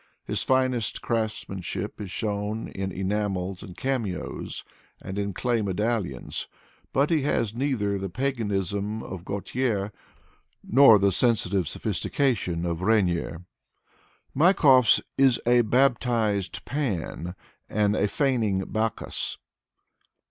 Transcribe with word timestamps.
His 0.25 0.41
finest 0.41 1.03
craftsmanship 1.03 2.01
is 2.01 2.09
shown 2.09 2.69
in 2.69 2.91
enamels 2.91 3.61
and 3.61 3.77
cameos, 3.77 4.63
and 4.99 5.19
in 5.19 5.31
clay 5.31 5.61
medallions, 5.61 6.47
but 6.91 7.11
he 7.11 7.21
has 7.21 7.53
neither 7.53 7.99
the 7.99 8.09
paganism 8.09 9.03
of 9.03 9.23
Gautier 9.23 9.91
nor 10.63 10.97
the 10.97 11.11
sensitive 11.11 11.67
sophistication 11.67 12.65
of 12.65 12.79
R6gnier. 12.79 13.45
Maikov's 14.35 15.01
is 15.19 15.39
a 15.45 15.61
baptized 15.61 16.65
Pan 16.65 17.35
and 17.69 17.95
a 17.95 18.07
feigning 18.07 18.63
Bacchus. 18.65 19.37